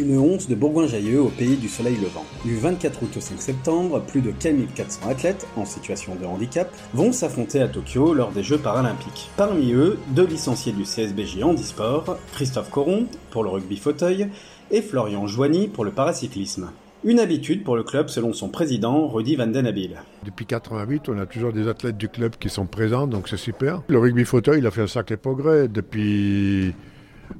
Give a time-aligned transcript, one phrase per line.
[0.00, 2.24] une once de Bourgoin-Jallieu au pays du soleil levant.
[2.44, 7.12] Du 24 août au 5 septembre, plus de 4400 athlètes, en situation de handicap, vont
[7.12, 9.30] s'affronter à Tokyo lors des Jeux paralympiques.
[9.36, 14.28] Parmi eux, deux licenciés du CSBJ Handisport, Christophe Coron pour le rugby fauteuil
[14.70, 16.70] et Florian Joigny pour le paracyclisme.
[17.04, 19.96] Une habitude pour le club selon son président Rudy Van Den Abil.
[20.24, 23.82] Depuis 88, on a toujours des athlètes du club qui sont présents, donc c'est super.
[23.88, 25.68] Le rugby fauteuil, il a fait un sacré progrès.
[25.68, 26.74] Depuis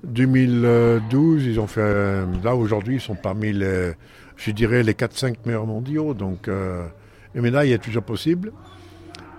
[0.04, 2.24] 2012, ils ont fait.
[2.42, 3.92] Là, aujourd'hui, ils sont parmi les,
[4.36, 6.14] je dirais, les 4-5 meilleurs mondiaux.
[6.14, 6.86] Donc, euh,
[7.34, 8.52] les médailles est toujours possible.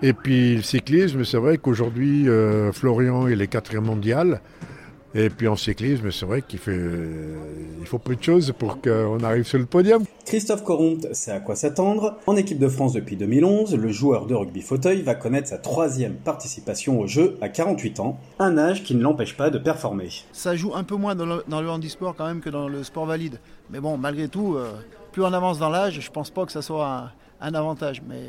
[0.02, 4.40] Et puis, le cyclisme, c'est vrai qu'aujourd'hui, euh, Florian, il est quatrième mondial.
[5.14, 6.78] Et puis en cyclisme, c'est vrai qu'il fait,
[7.80, 10.04] il faut peu de choses pour qu'on arrive sur le podium.
[10.26, 12.18] Christophe Coromte sait à quoi s'attendre.
[12.26, 16.14] En équipe de France depuis 2011, le joueur de rugby fauteuil va connaître sa troisième
[16.14, 20.10] participation au jeu à 48 ans, un âge qui ne l'empêche pas de performer.
[20.32, 22.82] Ça joue un peu moins dans le, dans le handisport quand même que dans le
[22.84, 23.40] sport valide.
[23.70, 24.72] Mais bon, malgré tout, euh,
[25.12, 28.02] plus on avance dans l'âge, je pense pas que ça soit un, un avantage.
[28.06, 28.24] Mais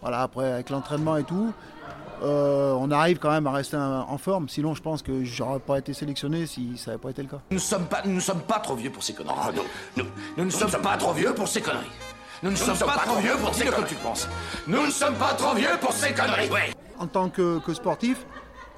[0.00, 1.52] voilà, après avec l'entraînement et tout,
[2.24, 4.48] euh, on arrive quand même à rester en forme.
[4.48, 7.40] Sinon, je pense que j'aurais pas été sélectionné si ça n'avait pas été le cas.
[7.50, 9.34] Nous ne sommes pas, nous ne sommes pas trop vieux pour ces conneries.
[9.54, 9.62] Non.
[9.96, 10.04] Nous,
[10.38, 11.84] nous, ne sommes, pas trop vieux pour ces conneries.
[12.42, 13.84] Nous ne sommes, pas, trop vieux pour ces conneries.
[13.88, 14.28] tu penses.
[14.66, 16.50] Nous ne sommes pas trop vieux pour ces conneries.
[16.98, 18.24] En tant que, sportif,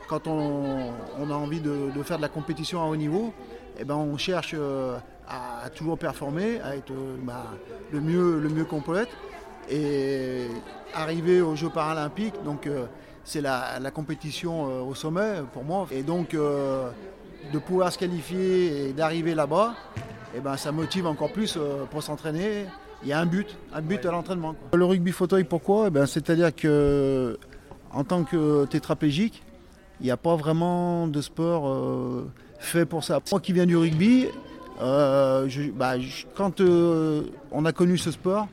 [0.09, 0.91] quand on,
[1.31, 3.33] a envie de, faire de la compétition à haut niveau,
[3.79, 4.97] eh ben on cherche euh,
[5.29, 7.45] à toujours performer, à être euh, bah,
[7.93, 9.15] le mieux, le mieux qu'on peut être,
[9.69, 10.47] et
[10.95, 12.43] arriver aux Jeux paralympiques.
[12.45, 12.69] Donc
[13.27, 15.87] c'est la, compétition euh, au sommet pour moi.
[15.91, 16.89] Et donc, euh,
[17.53, 19.75] de pouvoir se qualifier et d'arriver là-bas,
[20.35, 22.67] eh ben, ça motive encore plus euh, pour s'entraîner.
[23.03, 24.55] Il y a un but, un but à l'entraînement.
[24.73, 25.89] Le rugby fauteuil, pourquoi?
[25.89, 27.37] Eh ben, C'est-à-dire que
[27.93, 29.43] en tant que tétraplégique,
[30.01, 32.25] il n'y a pas vraiment de sport
[32.59, 33.21] fait pour ça.
[33.31, 34.27] Moi qui viens du rugby,
[34.79, 35.95] bah,
[36.35, 38.49] quand on a connu ce sport,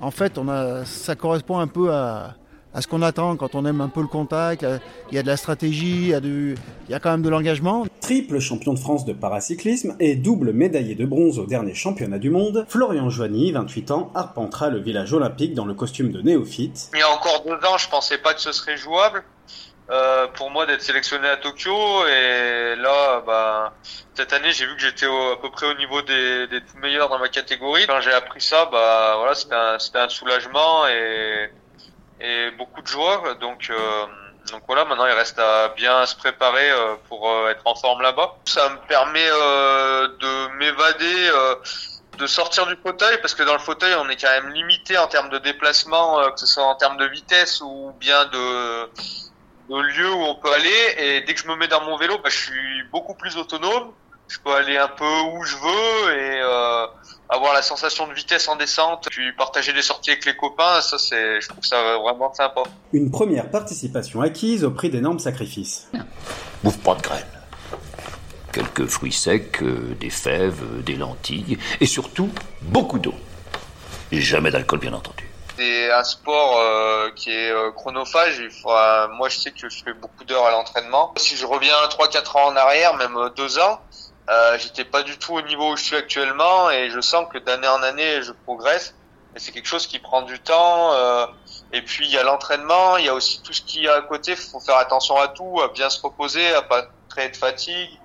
[0.00, 0.38] en fait,
[0.84, 2.34] ça correspond un peu à,
[2.74, 4.66] à ce qu'on attend quand on aime un peu le contact.
[5.10, 6.56] Il y a de la stratégie, il y a, il
[6.88, 7.86] y a quand même de l'engagement.
[8.00, 12.30] Triple champion de France de paracyclisme et double médaillé de bronze au dernier championnat du
[12.30, 16.90] monde, Florian Joigny, 28 ans, arpentera le village olympique dans le costume de néophyte.
[16.92, 19.22] Il y a encore deux ans, je pensais pas que ce serait jouable.
[19.90, 23.74] Euh, pour moi d'être sélectionné à Tokyo et là bah
[24.14, 27.10] cette année j'ai vu que j'étais à peu près au niveau des, des tout meilleurs
[27.10, 31.50] dans ma catégorie quand j'ai appris ça bah voilà c'était un, c'était un soulagement et
[32.20, 33.34] et beaucoup de joie.
[33.40, 34.06] Donc, euh,
[34.50, 38.02] donc voilà, maintenant il reste à bien se préparer euh, pour euh, être en forme
[38.02, 38.36] là-bas.
[38.46, 41.30] Ça me permet de m'évader
[42.18, 45.08] de sortir du fauteuil parce que dans le fauteuil on est quand même limité en
[45.08, 48.84] termes de déplacement que ce soit en termes de vitesse ou bien de
[49.68, 52.16] de lieu où on peut aller et dès que je me mets dans mon vélo
[52.18, 53.92] bah, je suis beaucoup plus autonome
[54.28, 56.86] je peux aller un peu où je veux et euh,
[57.34, 60.98] avoir la sensation de vitesse en descente, puis partager des sorties avec les copains, ça
[60.98, 62.62] c'est, je trouve ça vraiment sympa.
[62.92, 65.88] Une première participation acquise au prix d'énormes sacrifices.
[66.62, 67.24] Bouffe pas de graines.
[68.52, 72.30] Quelques fruits secs, euh, des fèves, euh, des lentilles, et surtout
[72.62, 73.14] beaucoup d'eau.
[74.12, 75.28] Et jamais d'alcool bien entendu.
[75.56, 76.60] C'est un sport
[77.14, 78.38] qui est chronophage.
[78.38, 78.50] Il
[79.16, 81.14] moi, je sais que je fais beaucoup d'heures à l'entraînement.
[81.16, 83.80] Si je reviens 3-4 ans en arrière, même 2 ans,
[84.30, 87.38] euh, J'étais pas du tout au niveau où je suis actuellement et je sens que
[87.38, 88.94] d'année en année je progresse.
[89.36, 90.92] Et c'est quelque chose qui prend du temps.
[90.92, 91.26] Euh,
[91.72, 94.00] et puis il y a l'entraînement, il y a aussi tout ce qui est à
[94.02, 94.36] côté.
[94.36, 97.98] Faut faire attention à tout, à bien se reposer, à pas créer de fatigue,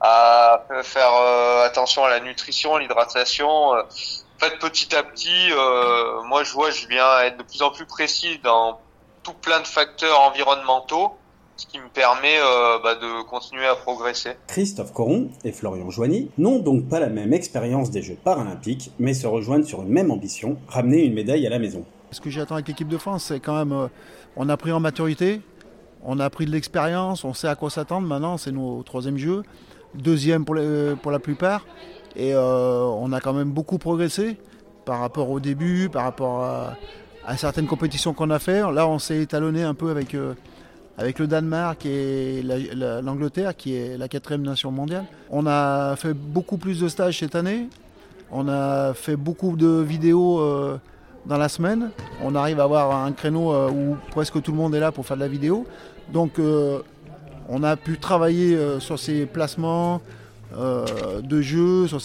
[0.00, 3.72] à faire euh, attention à la nutrition, l'hydratation.
[4.36, 7.70] En fait, petit à petit, euh, moi je vois, je viens être de plus en
[7.70, 8.80] plus précis dans
[9.22, 11.16] tout plein de facteurs environnementaux
[11.56, 14.32] ce qui me permet euh, bah, de continuer à progresser.
[14.46, 19.14] Christophe Coron et Florian Joigny n'ont donc pas la même expérience des Jeux paralympiques, mais
[19.14, 21.84] se rejoignent sur une même ambition, ramener une médaille à la maison.
[22.10, 23.88] Ce que j'attends avec l'équipe de France, c'est quand même, euh,
[24.36, 25.40] on a pris en maturité,
[26.04, 29.42] on a pris de l'expérience, on sait à quoi s'attendre maintenant, c'est nos troisième jeux,
[29.94, 30.56] deuxième pour,
[31.02, 31.64] pour la plupart,
[32.14, 34.36] et euh, on a quand même beaucoup progressé
[34.84, 36.76] par rapport au début, par rapport à,
[37.36, 38.60] certaines compétitions qu'on a fait.
[38.72, 40.14] Là, on s'est étalonné un peu avec
[40.98, 42.42] avec le Danemark et
[43.02, 45.04] l'Angleterre, qui est la quatrième nation mondiale.
[45.30, 47.68] On a fait beaucoup plus de stages cette année.
[48.30, 50.78] On a fait beaucoup de vidéos euh,
[51.26, 51.90] dans la semaine.
[52.22, 55.06] On arrive à avoir un créneau euh, où presque tout le monde est là pour
[55.06, 55.66] faire de la vidéo.
[56.12, 56.80] Donc euh,
[57.48, 60.00] on a pu travailler sur ces placements
[60.52, 62.00] de jeux sur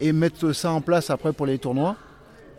[0.00, 1.96] et mettre ça en place après pour les tournois.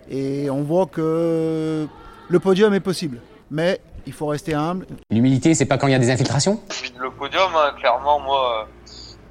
[0.09, 1.85] Et on voit que
[2.29, 3.19] le podium est possible.
[3.51, 4.87] Mais il faut rester humble.
[5.11, 6.59] L'humilité, c'est pas quand il y a des infiltrations?
[6.97, 8.67] Le podium, hein, clairement, moi,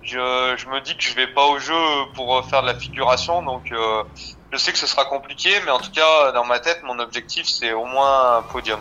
[0.02, 1.74] je, je me dis que je vais pas au jeu
[2.14, 4.04] pour faire de la figuration, donc euh,
[4.52, 7.46] je sais que ce sera compliqué, mais en tout cas dans ma tête, mon objectif
[7.46, 8.78] c'est au moins un podium.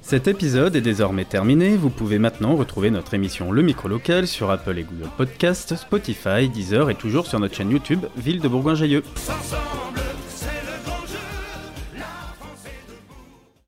[0.00, 1.76] Cet épisode est désormais terminé.
[1.76, 6.48] Vous pouvez maintenant retrouver notre émission Le Micro Local sur Apple et Google Podcast, Spotify,
[6.48, 9.02] Deezer et toujours sur notre chaîne YouTube Ville de Bourgoin-Jailleux.